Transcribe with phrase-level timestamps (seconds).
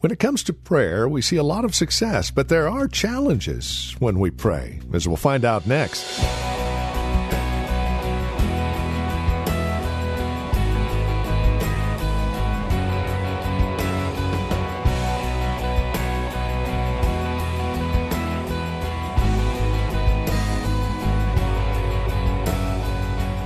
[0.00, 3.94] When it comes to prayer, we see a lot of success, but there are challenges
[3.98, 6.18] when we pray, as we'll find out next.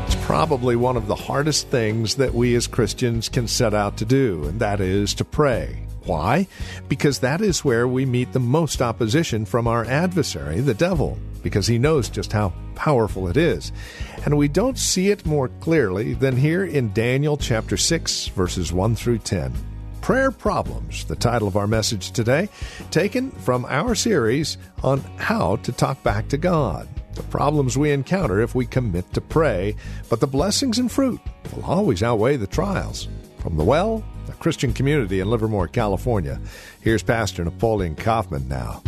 [0.06, 4.05] It's probably one of the hardest things that we as Christians can set out to
[4.05, 5.83] do, and that is to pray.
[6.06, 6.46] Why?
[6.88, 11.66] Because that is where we meet the most opposition from our adversary, the devil, because
[11.66, 13.72] he knows just how powerful it is.
[14.25, 18.97] And we don't see it more clearly than here in Daniel chapter 6, verses 1
[18.97, 19.52] through 10.
[20.00, 22.50] Prayer Problems, the title of our message today,
[22.91, 26.86] taken from our series on how to talk back to God.
[27.14, 29.77] The problems we encounter if we commit to pray,
[30.10, 31.20] but the blessings and fruit
[31.55, 33.08] will always outweigh the trials.
[33.45, 36.41] From the well, a Christian community in Livermore, California,
[36.81, 38.83] here's Pastor Napoleon Kaufman now.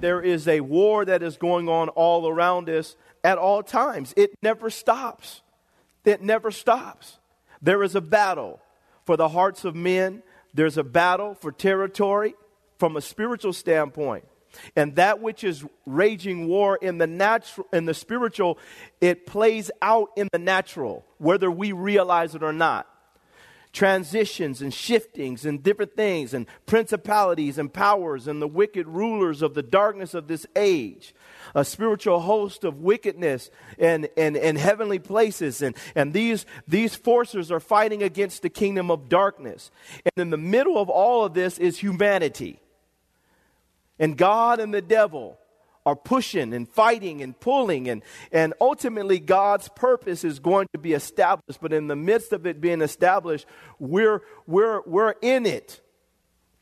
[0.00, 4.12] There is a war that is going on all around us at all times.
[4.14, 5.40] It never stops.
[6.04, 7.18] It never stops.
[7.62, 8.60] There is a battle
[9.06, 10.22] for the hearts of men,
[10.52, 12.34] there's a battle for territory
[12.78, 14.26] from a spiritual standpoint.
[14.76, 18.58] And that which is raging war in the natural in the spiritual,
[19.00, 22.88] it plays out in the natural, whether we realize it or not.
[23.72, 29.54] Transitions and shiftings and different things, and principalities and powers and the wicked rulers of
[29.54, 31.12] the darkness of this age
[31.54, 35.62] a spiritual host of wickedness and, and, and heavenly places.
[35.62, 39.70] And, and these, these forces are fighting against the kingdom of darkness.
[40.04, 42.60] And in the middle of all of this is humanity.
[43.98, 45.38] And God and the devil
[45.86, 50.94] are pushing and fighting and pulling, and, and ultimately God's purpose is going to be
[50.94, 51.60] established.
[51.60, 53.46] But in the midst of it being established,
[53.78, 55.80] we're, we're, we're in it.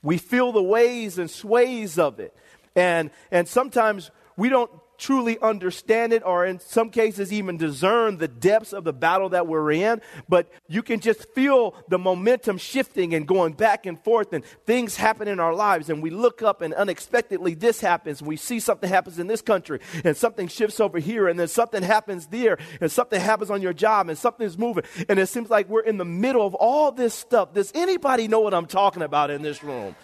[0.03, 2.37] We feel the ways and sways of it.
[2.75, 8.29] And, and sometimes we don't truly understand it or in some cases even discern the
[8.29, 13.15] depths of the battle that we're in, but you can just feel the momentum shifting
[13.15, 16.63] and going back and forth and things happen in our lives and we look up
[16.63, 18.23] and unexpectedly this happens.
[18.23, 21.83] We see something happens in this country and something shifts over here and then something
[21.83, 25.69] happens there and something happens on your job and something's moving and it seems like
[25.69, 27.53] we're in the middle of all this stuff.
[27.53, 29.95] Does anybody know what I'm talking about in this room?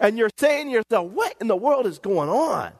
[0.00, 2.72] And you're saying to yourself, what in the world is going on?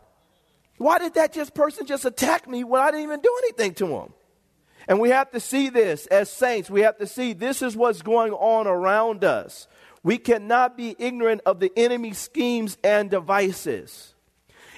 [0.79, 3.87] Why did that just person just attack me when I didn't even do anything to
[3.89, 4.13] him?
[4.87, 6.71] And we have to see this as saints.
[6.71, 9.69] We have to see this is what's going on around us.
[10.03, 14.15] We cannot be ignorant of the enemy's schemes and devices.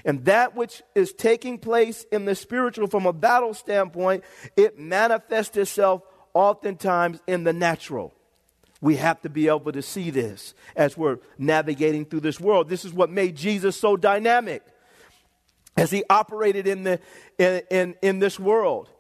[0.05, 4.25] And that which is taking place in the spiritual from a battle standpoint,
[4.57, 6.03] it manifests itself
[6.33, 8.15] oftentimes in the natural.
[8.81, 12.71] We have to be able to see this as we're navigating through this world.
[12.71, 14.63] This is what made Jesus so dynamic
[15.81, 17.01] as he operated in, the,
[17.39, 18.91] in, in, in this world.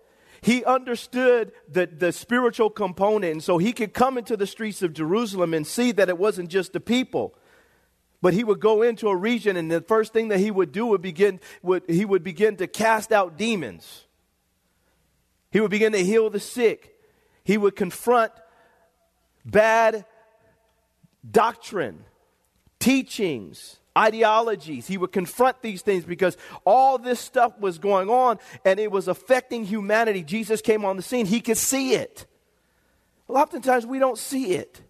[0.40, 4.94] He understood the, the spiritual component, and so he could come into the streets of
[4.94, 7.34] Jerusalem and see that it wasn't just the people.
[8.22, 10.86] But he would go into a region, and the first thing that he would do
[10.86, 14.06] would begin, would, he would begin to cast out demons.
[15.50, 16.94] He would begin to heal the sick.
[17.44, 18.32] He would confront
[19.44, 20.06] bad
[21.30, 22.04] doctrine,
[22.78, 24.86] teachings, ideologies.
[24.86, 29.08] He would confront these things because all this stuff was going on and it was
[29.08, 30.22] affecting humanity.
[30.22, 32.26] Jesus came on the scene, he could see it.
[33.26, 34.80] Well, oftentimes we don't see it,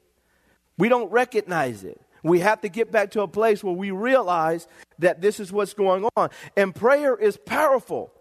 [0.79, 2.01] we don't recognize it.
[2.23, 4.67] We have to get back to a place where we realize
[4.99, 6.31] that this is what's going on.
[6.57, 8.13] And prayer is powerful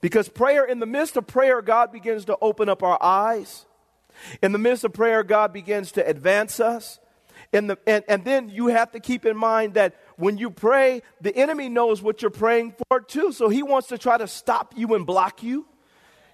[0.00, 3.66] because prayer, in the midst of prayer, God begins to open up our eyes.
[4.42, 6.99] In the midst of prayer, God begins to advance us.
[7.52, 11.02] And, the, and, and then you have to keep in mind that when you pray,
[11.20, 13.32] the enemy knows what you're praying for too.
[13.32, 15.66] So he wants to try to stop you and block you.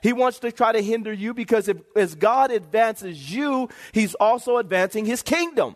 [0.03, 4.59] He wants to try to hinder you because if, as God advances you, he's also
[4.59, 5.75] advancing his kingdom.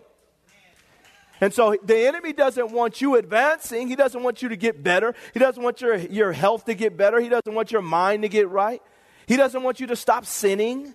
[1.41, 3.89] And so the enemy doesn't want you advancing.
[3.89, 5.15] He doesn't want you to get better.
[5.33, 7.19] He doesn't want your, your health to get better.
[7.19, 8.83] He doesn't want your mind to get right.
[9.27, 10.95] He doesn't want you to stop sinning.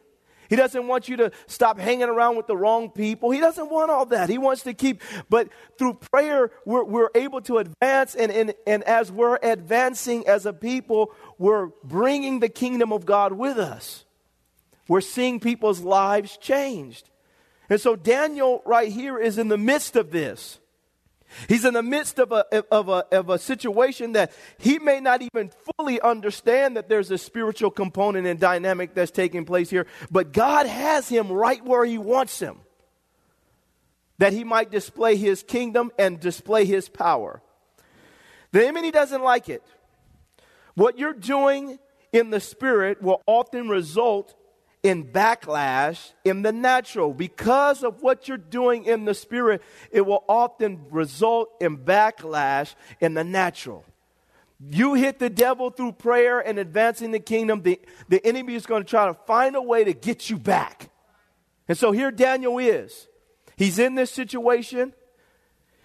[0.50, 3.32] He doesn't want you to stop hanging around with the wrong people.
[3.32, 4.30] He doesn't want all that.
[4.30, 8.16] He wants to keep, but through prayer, we're, we're able to advance.
[8.16, 13.34] And, and, and as we're advancing as a people, we're bringing the kingdom of God
[13.34, 14.06] with us.
[14.88, 17.10] We're seeing people's lives changed.
[17.70, 20.60] And so Daniel, right here, is in the midst of this.
[21.50, 25.22] He's in the midst of a, of, a, of a situation that he may not
[25.22, 30.32] even fully understand that there's a spiritual component and dynamic that's taking place here, but
[30.32, 32.60] God has him right where he wants him
[34.18, 37.42] that he might display his kingdom and display his power.
[38.52, 39.64] The enemy doesn't like it.
[40.76, 41.80] What you're doing
[42.14, 44.34] in the spirit will often result
[44.86, 47.12] in backlash in the natural.
[47.12, 53.16] Because of what you're doing in the spirit, it will often result in backlash in
[53.16, 53.84] the natural.
[54.70, 58.84] You hit the devil through prayer and advancing the kingdom, the, the enemy is going
[58.84, 60.92] to try to find a way to get you back.
[61.68, 63.08] And so here Daniel is.
[63.58, 64.94] He's in this situation.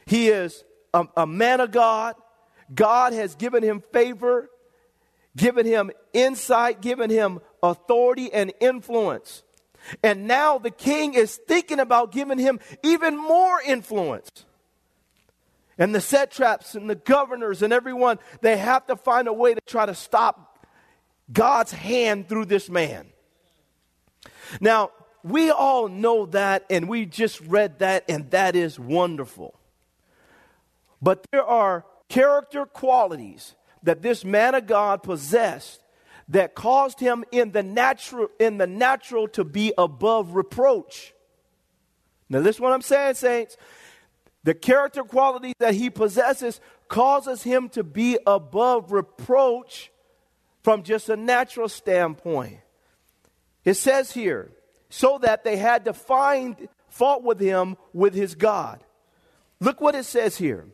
[0.05, 0.63] He is
[0.93, 2.17] a, a man of God.
[2.75, 4.51] God has given him favor,
[5.39, 9.43] given him insight, given him authority and influence.
[10.03, 14.29] And now the king is thinking about giving him even more influence.
[15.79, 19.61] And the satraps and the governors and everyone, they have to find a way to
[19.67, 20.67] try to stop
[21.33, 23.07] God's hand through this man.
[24.61, 24.91] Now,
[25.23, 29.55] we all know that, and we just read that, and that is wonderful.
[31.01, 35.81] But there are character qualities that this man of God possessed
[36.31, 41.13] that caused him in the natural in the natural to be above reproach.
[42.29, 43.57] Now this is what I'm saying, saints.
[44.43, 49.93] The character qualities that he possesses causes him to be above reproach
[50.63, 52.59] from just a natural standpoint.
[53.65, 54.51] It says here,
[54.89, 58.83] so that they had to find fault with him with his God.
[59.61, 60.67] Look what it says here.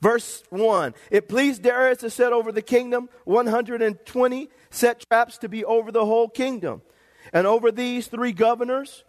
[0.00, 5.92] Verse 1 It pleased Darius to set over the kingdom 120 satraps to be over
[5.92, 6.82] the whole kingdom.
[7.32, 9.04] And over these three governors,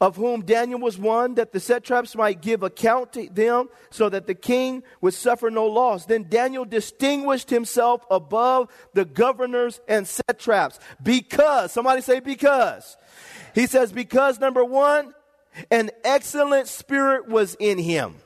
[0.00, 4.26] of whom Daniel was one, that the satraps might give account to them, so that
[4.26, 6.04] the king would suffer no loss.
[6.04, 12.96] Then Daniel distinguished himself above the governors and satraps because, somebody say because.
[13.54, 15.14] He says, because number one,
[15.70, 18.16] an excellent spirit was in him.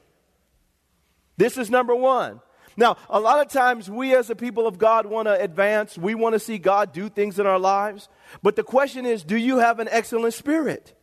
[1.40, 2.42] This is number one.
[2.76, 5.96] Now, a lot of times we as a people of God want to advance.
[5.96, 8.10] We want to see God do things in our lives.
[8.42, 10.94] But the question is do you have an excellent spirit?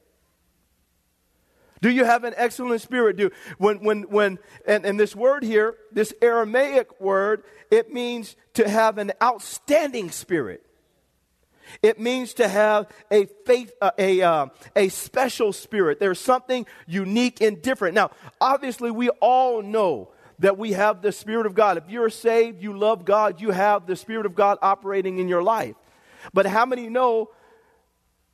[1.81, 3.17] Do you have an excellent spirit?
[3.17, 4.37] Do when when when
[4.67, 7.41] and, and this word here, this Aramaic word,
[7.71, 10.63] it means to have an outstanding spirit.
[11.81, 14.45] It means to have a faith, uh, a, uh,
[14.75, 15.99] a special spirit.
[15.99, 17.95] There's something unique and different.
[17.95, 21.77] Now, obviously, we all know that we have the Spirit of God.
[21.77, 25.41] If you're saved, you love God, you have the Spirit of God operating in your
[25.41, 25.75] life.
[26.33, 27.29] But how many know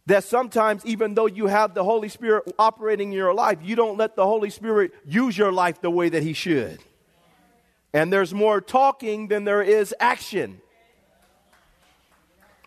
[0.06, 3.98] that sometimes, even though you have the Holy Spirit operating in your life, you don't
[3.98, 6.80] let the Holy Spirit use your life the way that He should?
[7.94, 10.60] And there's more talking than there is action.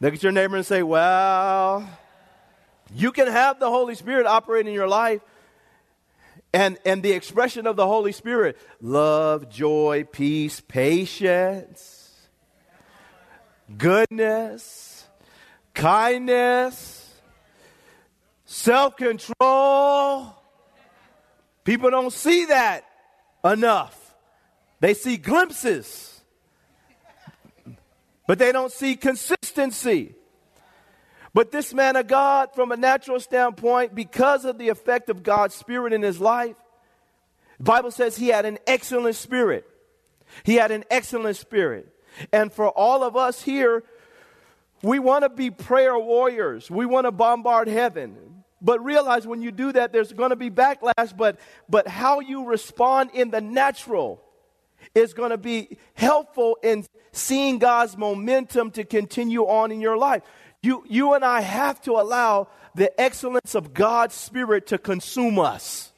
[0.00, 1.86] Look at your neighbor and say, Well,
[2.94, 5.20] you can have the Holy Spirit operating in your life,
[6.56, 12.14] and, and the expression of the Holy Spirit love, joy, peace, patience,
[13.76, 15.06] goodness,
[15.74, 17.14] kindness,
[18.46, 20.34] self control.
[21.62, 22.86] People don't see that
[23.44, 24.14] enough.
[24.80, 26.22] They see glimpses,
[28.26, 30.14] but they don't see consistency.
[31.36, 35.54] But this man of God, from a natural standpoint, because of the effect of God's
[35.54, 36.56] Spirit in his life,
[37.58, 39.68] the Bible says he had an excellent spirit.
[40.44, 41.92] He had an excellent spirit.
[42.32, 43.84] And for all of us here,
[44.80, 46.70] we want to be prayer warriors.
[46.70, 48.16] We want to bombard heaven.
[48.62, 51.14] But realize when you do that, there's going to be backlash.
[51.14, 51.38] But,
[51.68, 54.22] but how you respond in the natural
[54.94, 60.22] is going to be helpful in seeing God's momentum to continue on in your life.
[60.62, 65.92] You, you and I have to allow the excellence of God's Spirit to consume us,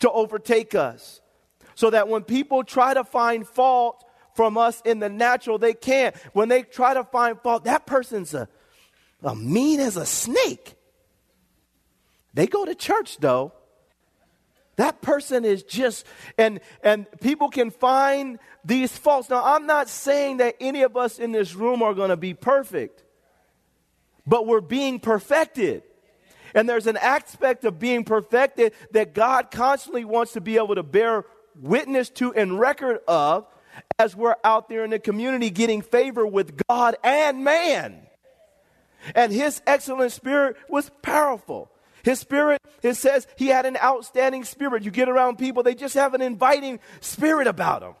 [0.00, 1.20] to overtake us,
[1.74, 6.14] so that when people try to find fault from us in the natural, they can't.
[6.32, 8.48] When they try to find fault, that person's a,
[9.22, 10.74] a mean as a snake.
[12.34, 13.52] They go to church though.
[14.76, 16.06] That person is just,
[16.38, 19.28] and, and people can find these faults.
[19.28, 22.32] Now, I'm not saying that any of us in this room are going to be
[22.32, 23.04] perfect.
[24.26, 25.82] But we're being perfected.
[26.54, 30.82] And there's an aspect of being perfected that God constantly wants to be able to
[30.82, 31.24] bear
[31.60, 33.46] witness to and record of
[33.98, 38.02] as we're out there in the community getting favor with God and man.
[39.14, 41.70] And his excellent spirit was powerful.
[42.04, 44.84] His spirit, it says he had an outstanding spirit.
[44.84, 47.94] You get around people, they just have an inviting spirit about them.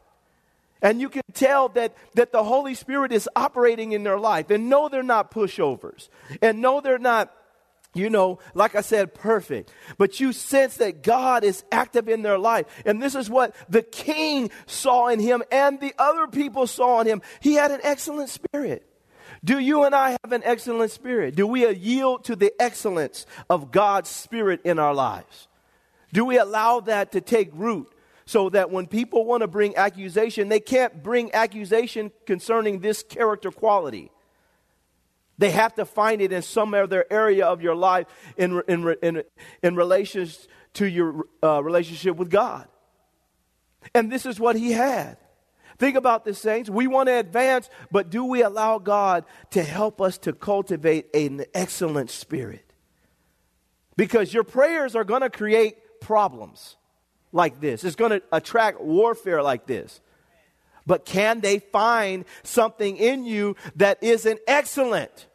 [0.82, 4.50] And you can tell that, that the Holy Spirit is operating in their life.
[4.50, 6.08] And no, they're not pushovers.
[6.42, 7.32] And no, they're not,
[7.94, 9.72] you know, like I said, perfect.
[9.96, 12.66] But you sense that God is active in their life.
[12.84, 17.06] And this is what the king saw in him and the other people saw in
[17.06, 17.22] him.
[17.40, 18.84] He had an excellent spirit.
[19.44, 21.34] Do you and I have an excellent spirit?
[21.36, 25.48] Do we yield to the excellence of God's spirit in our lives?
[26.12, 27.88] Do we allow that to take root?
[28.32, 33.50] So that when people want to bring accusation, they can't bring accusation concerning this character
[33.50, 34.10] quality.
[35.36, 38.06] They have to find it in some other area of your life
[38.38, 39.22] in, in, in,
[39.62, 40.30] in relation
[40.74, 42.66] to your uh, relationship with God.
[43.94, 45.18] And this is what he had.
[45.76, 46.70] Think about this, saints.
[46.70, 51.44] We want to advance, but do we allow God to help us to cultivate an
[51.52, 52.64] excellent spirit?
[53.94, 56.76] Because your prayers are going to create problems
[57.32, 57.84] like this.
[57.84, 60.00] It's going to attract warfare like this.
[60.86, 65.26] But can they find something in you that isn't excellent?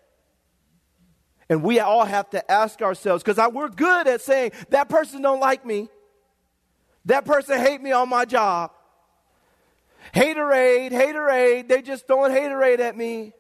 [1.50, 5.40] And we all have to ask ourselves because we're good at saying that person don't
[5.40, 5.90] like me.
[7.06, 8.72] That person hate me on my job.
[10.14, 11.70] Haterade, haterade.
[11.70, 13.34] They just throwing haterade at me.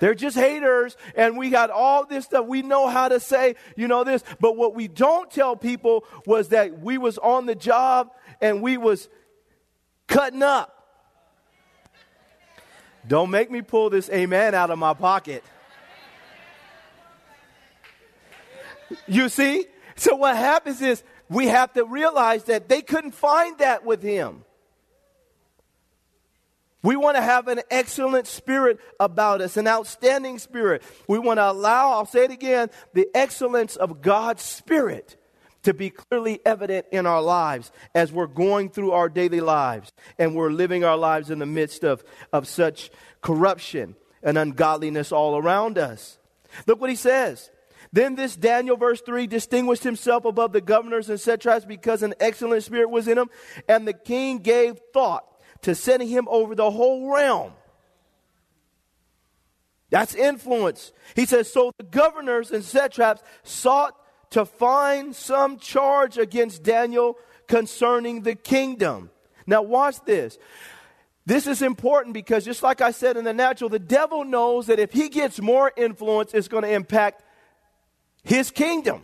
[0.00, 2.46] They're just haters, and we got all this stuff.
[2.46, 4.24] We know how to say, you know, this.
[4.40, 8.78] But what we don't tell people was that we was on the job and we
[8.78, 9.08] was
[10.08, 10.76] cutting up.
[13.06, 15.44] Don't make me pull this amen out of my pocket.
[19.06, 19.66] You see?
[19.96, 24.44] So what happens is we have to realize that they couldn't find that with him.
[26.82, 30.82] We want to have an excellent spirit about us, an outstanding spirit.
[31.06, 35.16] We want to allow, I'll say it again, the excellence of God's spirit
[35.62, 40.34] to be clearly evident in our lives as we're going through our daily lives and
[40.34, 45.76] we're living our lives in the midst of, of such corruption and ungodliness all around
[45.76, 46.18] us.
[46.66, 47.50] Look what he says.
[47.92, 52.62] Then this Daniel, verse 3, distinguished himself above the governors and satraps because an excellent
[52.62, 53.28] spirit was in him,
[53.68, 55.26] and the king gave thought
[55.62, 57.52] to setting him over the whole realm.
[59.90, 60.92] That's influence.
[61.16, 63.96] He says, So the governors and satraps sought
[64.30, 69.10] to find some charge against Daniel concerning the kingdom.
[69.46, 70.38] Now, watch this.
[71.26, 74.78] This is important because, just like I said in the natural, the devil knows that
[74.78, 77.22] if he gets more influence, it's going to impact
[78.22, 79.02] his kingdom.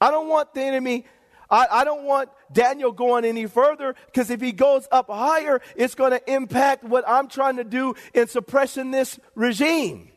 [0.00, 1.04] I don't want the enemy
[1.50, 5.94] I, I don't want Daniel going any further because if he goes up higher, it's
[5.94, 10.10] going to impact what I'm trying to do in suppressing this regime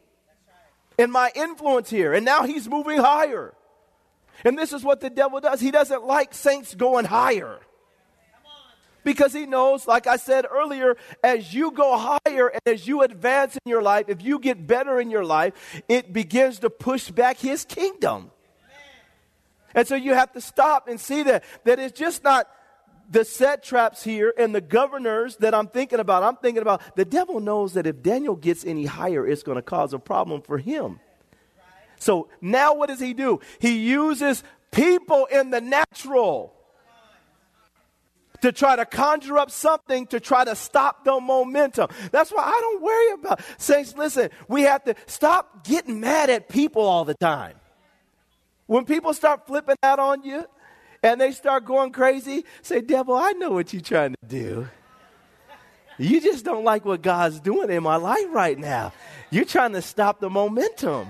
[0.97, 2.13] and my influence here.
[2.13, 3.53] And now he's moving higher.
[4.43, 5.59] And this is what the devil does.
[5.59, 7.59] He doesn't like saints going higher.
[9.03, 13.57] Because he knows, like I said earlier, as you go higher and as you advance
[13.65, 17.39] in your life, if you get better in your life, it begins to push back
[17.39, 18.30] his kingdom.
[19.75, 22.47] And so you have to stop and see that, that it's just not
[23.09, 26.23] the satraps here and the governors that I'm thinking about.
[26.23, 29.61] I'm thinking about the devil knows that if Daniel gets any higher, it's going to
[29.61, 30.99] cause a problem for him.
[31.99, 33.41] So now what does he do?
[33.59, 36.53] He uses people in the natural
[38.41, 41.89] to try to conjure up something to try to stop the momentum.
[42.11, 43.41] That's why I don't worry about.
[43.57, 47.53] Saints, listen, we have to stop getting mad at people all the time.
[48.71, 50.45] When people start flipping out on you
[51.03, 54.69] and they start going crazy, say, Devil, I know what you're trying to do.
[55.97, 58.93] You just don't like what God's doing in my life right now.
[59.29, 61.09] You're trying to stop the momentum.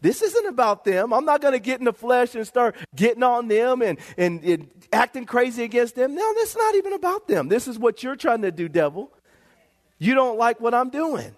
[0.00, 1.12] This isn't about them.
[1.12, 4.42] I'm not going to get in the flesh and start getting on them and, and,
[4.42, 6.12] and acting crazy against them.
[6.12, 7.46] No, this is not even about them.
[7.46, 9.12] This is what you're trying to do, devil.
[10.00, 11.36] You don't like what I'm doing.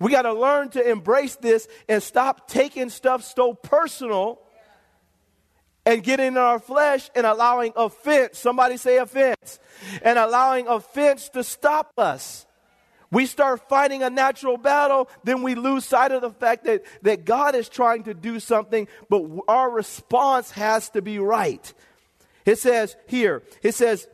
[0.00, 4.40] We got to learn to embrace this and stop taking stuff so personal
[5.84, 9.58] and getting in our flesh and allowing offense, somebody say offense,
[10.02, 12.46] and allowing offense to stop us.
[13.10, 17.24] We start fighting a natural battle, then we lose sight of the fact that, that
[17.24, 21.72] God is trying to do something, but our response has to be right.
[22.44, 24.06] It says here, it says,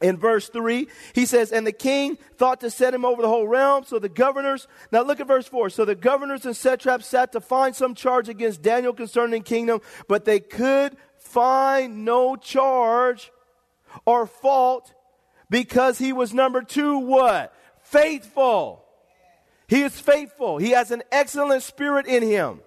[0.00, 3.48] in verse 3, he says, And the king thought to set him over the whole
[3.48, 3.84] realm.
[3.84, 5.70] So the governors, now look at verse 4.
[5.70, 10.24] So the governors and satraps sat to find some charge against Daniel concerning kingdom, but
[10.24, 13.32] they could find no charge
[14.04, 14.92] or fault
[15.50, 17.54] because he was number two, what?
[17.82, 18.84] Faithful.
[19.66, 20.58] He is faithful.
[20.58, 22.60] He has an excellent spirit in him.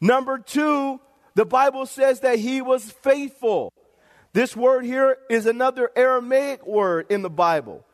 [0.00, 1.00] Number two,
[1.34, 3.72] the Bible says that he was faithful.
[4.36, 7.86] This word here is another Aramaic word in the Bible.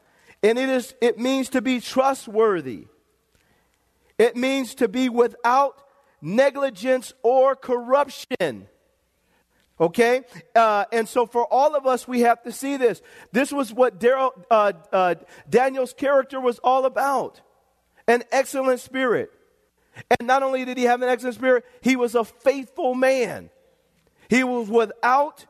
[0.43, 2.89] And it is it means to be trustworthy.
[4.19, 5.81] It means to be without
[6.21, 8.67] negligence or corruption.
[9.79, 10.23] Okay?
[10.53, 13.03] Uh, and so for all of us, we have to see this.
[13.31, 15.15] This was what uh, uh,
[15.49, 17.41] Daniel's character was all about
[18.09, 19.31] an excellent spirit.
[20.19, 23.51] And not only did he have an excellent spirit, he was a faithful man.
[24.29, 25.47] He was without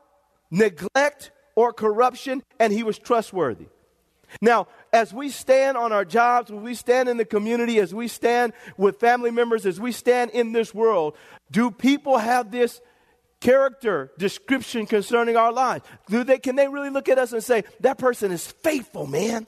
[0.53, 3.67] neglect, or corruption, and he was trustworthy.
[4.41, 8.07] Now, as we stand on our jobs, as we stand in the community, as we
[8.07, 11.15] stand with family members, as we stand in this world,
[11.51, 12.81] do people have this
[13.39, 15.83] character description concerning our lives?
[16.07, 19.45] Do they, can they really look at us and say, that person is faithful, man?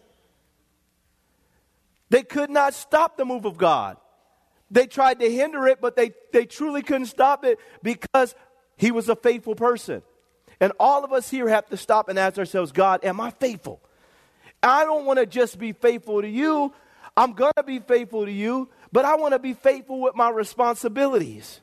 [2.09, 3.97] They could not stop the move of God.
[4.69, 8.35] They tried to hinder it, but they, they truly couldn't stop it because
[8.77, 10.03] he was a faithful person.
[10.59, 13.81] And all of us here have to stop and ask ourselves, God, am I faithful?
[14.63, 16.73] I don't want to just be faithful to you.
[17.17, 20.29] I'm going to be faithful to you, but I want to be faithful with my
[20.29, 21.61] responsibilities.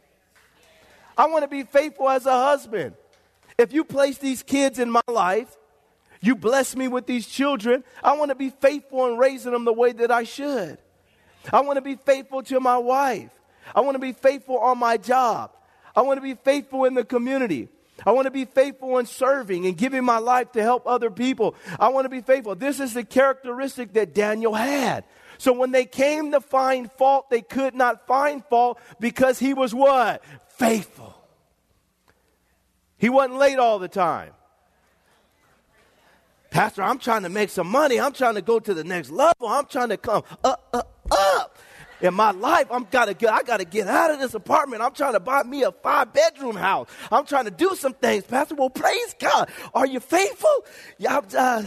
[1.17, 2.95] I want to be faithful as a husband.
[3.59, 5.57] If you place these kids in my life,
[6.21, 9.73] you bless me with these children, I want to be faithful in raising them the
[9.73, 10.79] way that I should.
[11.53, 13.31] I want to be faithful to my wife.
[13.75, 15.51] I want to be faithful on my job.
[15.95, 17.69] I want to be faithful in the community.
[18.05, 21.55] I want to be faithful in serving and giving my life to help other people.
[21.79, 22.55] I want to be faithful.
[22.55, 25.05] This is the characteristic that Daniel had.
[25.39, 29.75] So when they came to find fault, they could not find fault because he was
[29.75, 30.23] what?
[30.57, 31.15] Faithful.
[32.97, 34.31] He wasn't late all the time.
[36.51, 37.99] Pastor, I'm trying to make some money.
[37.99, 39.49] I'm trying to go to the next level.
[39.49, 41.02] I'm trying to come up,
[42.03, 42.67] in my life.
[42.71, 44.83] I'm gotta get, I gotta get out of this apartment.
[44.83, 46.89] I'm trying to buy me a five bedroom house.
[47.11, 48.57] I'm trying to do some things, Pastor.
[48.57, 49.49] Well, praise God.
[49.73, 50.67] Are you faithful?
[50.99, 51.21] Yeah.
[51.37, 51.65] Uh,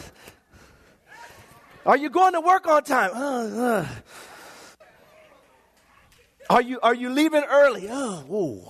[1.86, 3.12] are you going to work on time?
[3.13, 3.88] Uh, uh.
[6.50, 7.88] Are you are you leaving early?
[7.89, 8.69] Oh,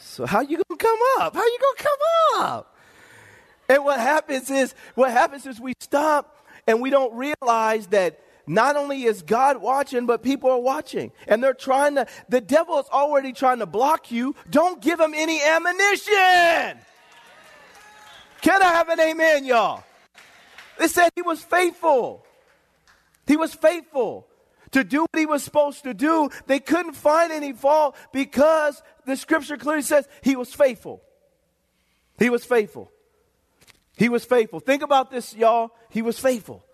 [0.00, 1.34] So how you gonna come up?
[1.34, 2.76] How you gonna come up?
[3.68, 8.76] And what happens is what happens is we stop and we don't realize that not
[8.76, 11.12] only is God watching, but people are watching.
[11.26, 14.34] And they're trying to, the devil is already trying to block you.
[14.50, 16.78] Don't give him any ammunition.
[18.42, 19.82] Can I have an amen, y'all?
[20.78, 22.24] It said he was faithful.
[23.26, 24.26] He was faithful
[24.72, 26.28] to do what he was supposed to do.
[26.46, 31.02] They couldn't find any fault because the scripture clearly says he was faithful.
[32.18, 32.92] He was faithful.
[33.96, 34.60] He was faithful.
[34.60, 35.70] Think about this, y'all.
[35.88, 36.65] He was faithful.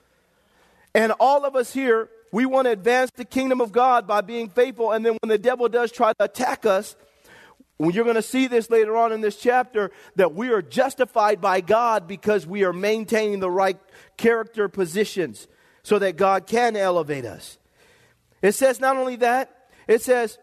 [0.94, 4.48] And all of us here, we want to advance the kingdom of God by being
[4.48, 4.92] faithful.
[4.92, 6.96] And then when the devil does try to attack us,
[7.78, 11.60] you're going to see this later on in this chapter, that we are justified by
[11.60, 13.78] God because we are maintaining the right
[14.16, 15.48] character positions
[15.82, 17.58] so that God can elevate us.
[18.40, 20.38] It says not only that, it says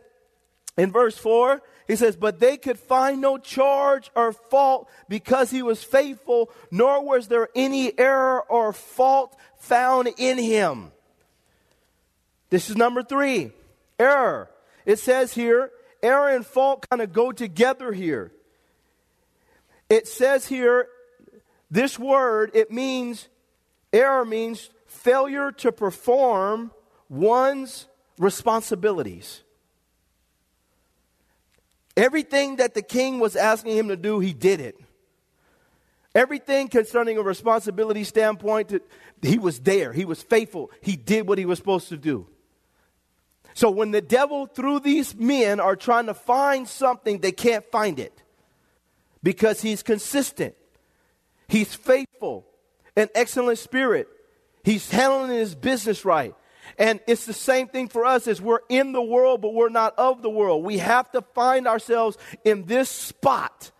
[0.78, 5.62] in verse 4, he says, But they could find no charge or fault because he
[5.62, 10.92] was faithful, nor was there any error or fault found in him.
[12.50, 13.52] This is number three
[14.00, 14.50] error.
[14.86, 18.32] It says here, error and fault kind of go together here.
[19.90, 20.88] It says here,
[21.70, 23.28] this word, it means,
[23.94, 26.72] error means failure to perform
[27.10, 29.42] one's responsibilities.
[31.98, 34.80] Everything that the king was asking him to do, he did it.
[36.20, 38.74] Everything concerning a responsibility standpoint,
[39.22, 39.94] he was there.
[39.94, 40.70] He was faithful.
[40.82, 42.28] He did what he was supposed to do.
[43.54, 48.00] So when the devil, through these men, are trying to find something, they can't find
[48.00, 48.22] it
[49.24, 50.56] because he's consistent.
[51.48, 52.46] He's faithful,
[52.98, 54.10] an excellent spirit.
[54.66, 56.36] He's handling his business right.
[56.78, 59.98] And it's the same thing for us as we're in the world, but we're not
[59.98, 60.66] of the world.
[60.66, 63.72] We have to find ourselves in this spot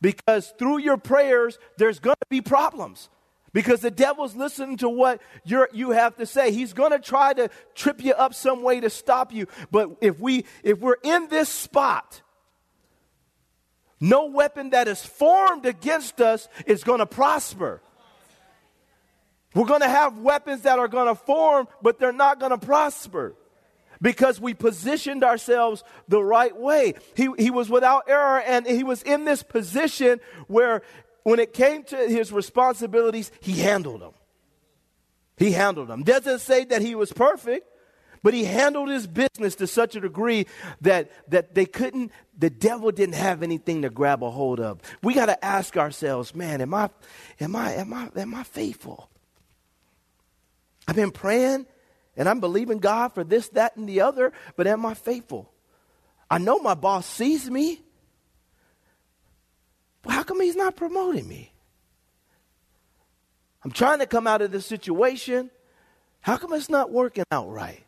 [0.00, 3.08] because through your prayers, there's going to be problems.
[3.52, 6.52] Because the devil's listening to what you have to say.
[6.52, 9.46] He's going to try to trip you up some way to stop you.
[9.70, 12.20] But if, we, if we're in this spot,
[14.00, 17.82] No weapon that is formed against us is going to prosper.
[19.54, 22.58] We're going to have weapons that are going to form, but they're not going to
[22.58, 23.34] prosper
[24.00, 26.94] because we positioned ourselves the right way.
[27.14, 30.82] He, he was without error and he was in this position where
[31.22, 34.12] when it came to his responsibilities, he handled them.
[35.36, 36.02] He handled them.
[36.02, 37.68] Doesn't say that he was perfect,
[38.22, 40.46] but he handled his business to such a degree
[40.80, 44.80] that, that they couldn't, the devil didn't have anything to grab a hold of.
[45.02, 46.90] We got to ask ourselves, man, am I,
[47.40, 49.08] am I, am I, am I faithful?
[50.86, 51.66] I've been praying
[52.18, 55.50] and I'm believing God for this, that, and the other, but am I faithful?
[56.28, 57.80] I know my boss sees me.
[60.02, 61.52] But how come he's not promoting me?
[63.64, 65.50] I'm trying to come out of this situation.
[66.20, 67.84] How come it's not working out right?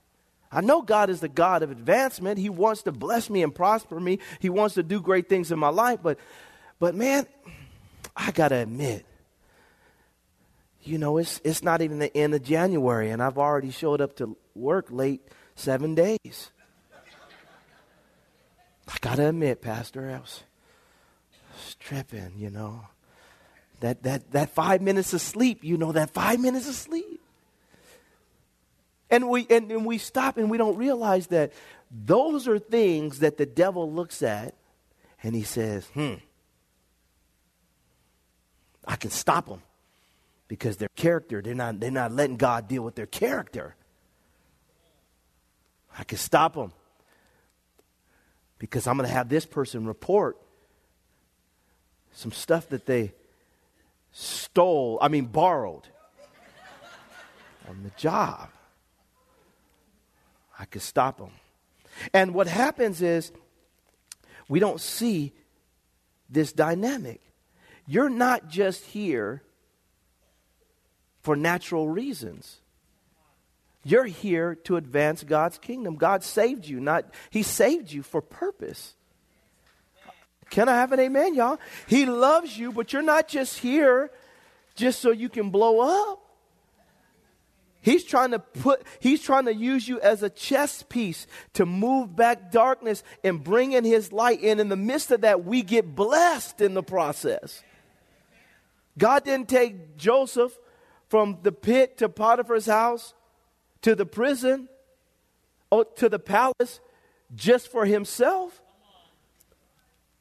[0.53, 2.39] I know God is the God of advancement.
[2.39, 4.21] He wants to bless me and prosper me.
[4.39, 6.19] He wants to do great things in my life, but
[6.79, 7.27] but man,
[8.17, 9.05] I got to admit
[10.83, 14.17] you know, it's it's not even the end of January and I've already showed up
[14.17, 15.23] to work late
[15.55, 16.51] 7 days.
[18.89, 20.43] I got to admit, pastor, I was,
[21.33, 22.87] I was tripping, you know.
[23.81, 27.21] That, that, that five minutes of sleep, you know, that five minutes of sleep.
[29.11, 31.53] And we, and, and we stop and we don't realize that
[31.91, 34.55] those are things that the devil looks at
[35.23, 36.15] and he says, hmm,
[38.87, 39.63] I can stop them
[40.51, 43.77] because their character, they're not, they're not letting God deal with their character.
[45.97, 46.73] I can stop them
[48.59, 50.39] because I'm going to have this person report
[52.11, 53.15] some stuff that they
[54.11, 55.87] stole, I mean, borrowed
[57.69, 58.49] on the job.
[60.59, 61.31] I could stop them.
[62.13, 63.31] And what happens is
[64.49, 65.33] we don't see
[66.29, 67.21] this dynamic.
[67.87, 69.45] You're not just here
[71.23, 72.61] for natural reasons.
[73.83, 75.97] You're here to advance God's kingdom.
[75.97, 78.95] God saved you, not He saved you for purpose.
[80.51, 81.59] Can I have an amen, y'all?
[81.87, 84.11] He loves you, but you're not just here
[84.75, 86.21] just so you can blow up.
[87.83, 92.15] He's trying to put, he's trying to use you as a chess piece to move
[92.15, 94.41] back darkness and bring in his light.
[94.43, 97.63] And in the midst of that, we get blessed in the process.
[98.99, 100.53] God didn't take Joseph
[101.11, 103.15] from the pit to Potiphar's house
[103.83, 104.69] to the prison
[105.69, 106.79] or to the palace
[107.35, 108.63] just for himself.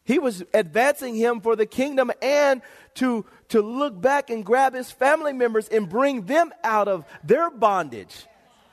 [0.04, 2.63] He was advancing him for the kingdom and
[2.95, 7.52] to, to look back and grab his family members and bring them out of their
[7.52, 8.25] bondage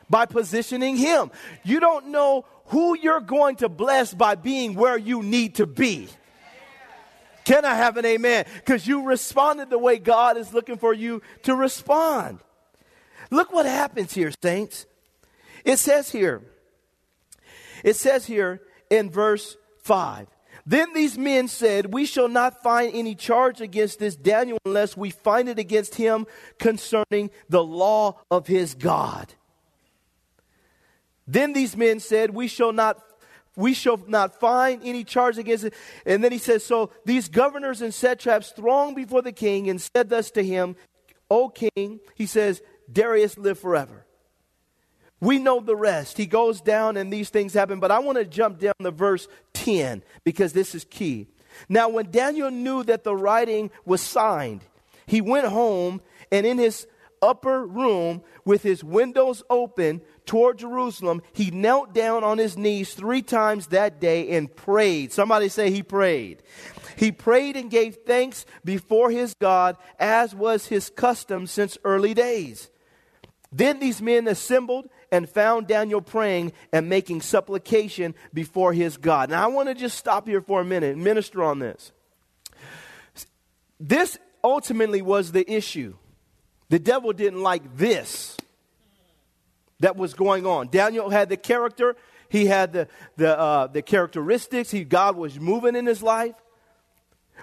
[0.08, 1.30] by positioning him.
[1.64, 6.08] You don't know who you're going to bless by being where you need to be.
[7.46, 8.44] Can I have an amen?
[8.56, 12.40] Because you responded the way God is looking for you to respond.
[13.30, 14.84] Look what happens here, saints.
[15.64, 16.42] It says here,
[17.82, 20.26] it says here in verse 5
[20.68, 25.10] then these men said, We shall not find any charge against this Daniel unless we
[25.10, 26.26] find it against him
[26.58, 29.32] concerning the law of his God.
[31.24, 33.00] Then these men said, We shall not
[33.56, 35.74] we shall not find any charge against it.
[36.04, 40.10] And then he says, So these governors and satraps thronged before the king and said
[40.10, 40.76] thus to him,
[41.30, 44.06] O king, he says, Darius live forever.
[45.20, 46.18] We know the rest.
[46.18, 49.28] He goes down and these things happen, but I want to jump down to verse
[49.54, 51.26] 10 because this is key.
[51.70, 54.60] Now, when Daniel knew that the writing was signed,
[55.06, 56.86] he went home and in his
[57.22, 63.22] upper room with his windows open toward Jerusalem, he knelt down on his knees three
[63.22, 65.12] times that day and prayed.
[65.12, 66.42] Somebody say he prayed.
[66.96, 72.70] He prayed and gave thanks before his God, as was his custom since early days.
[73.52, 79.30] Then these men assembled and found Daniel praying and making supplication before his God.
[79.30, 81.92] Now, I want to just stop here for a minute and minister on this.
[83.78, 85.94] This ultimately was the issue.
[86.68, 88.36] The devil didn't like this
[89.80, 90.68] that was going on.
[90.68, 91.96] Daniel had the character,
[92.28, 96.34] he had the, the, uh, the characteristics, he, God was moving in his life.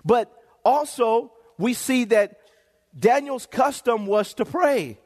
[0.03, 0.31] But
[0.65, 2.39] also, we see that
[2.97, 4.97] Daniel's custom was to pray.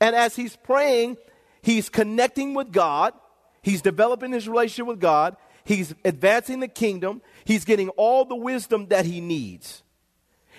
[0.00, 1.16] And as he's praying,
[1.62, 3.14] He's connecting with God.
[3.62, 5.36] He's developing his relationship with God.
[5.64, 7.20] He's advancing the kingdom.
[7.44, 9.82] He's getting all the wisdom that he needs.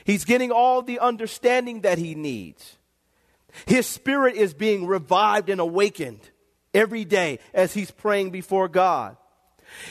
[0.04, 2.78] He's getting all the understanding that he needs.
[3.66, 6.22] His spirit is being revived and awakened
[6.74, 9.18] every day as he's praying before God.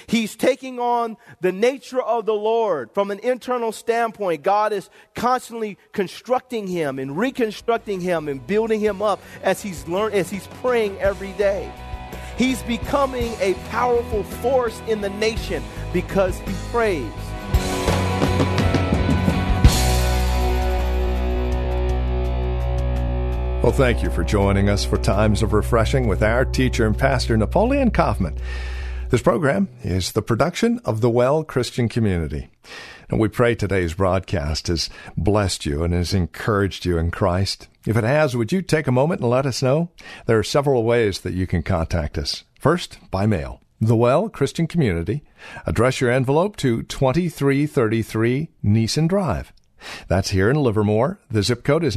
[0.06, 4.42] He's taking on the nature of the Lord from an internal standpoint.
[4.42, 10.12] God is constantly constructing him and reconstructing him and building him up as he's learn
[10.12, 11.72] as he's praying every day.
[12.36, 17.27] He's becoming a powerful force in the nation because he prays.
[23.68, 27.36] Well, thank you for joining us for Times of Refreshing with our teacher and pastor,
[27.36, 28.38] Napoleon Kaufman.
[29.10, 32.48] This program is the production of the Well Christian Community.
[33.10, 37.68] And we pray today's broadcast has blessed you and has encouraged you in Christ.
[37.86, 39.90] If it has, would you take a moment and let us know?
[40.24, 42.44] There are several ways that you can contact us.
[42.58, 43.60] First, by mail.
[43.82, 45.24] The Well Christian Community.
[45.66, 49.52] Address your envelope to 2333 Nissen Drive.
[50.08, 51.20] That's here in Livermore.
[51.30, 51.96] The zip code is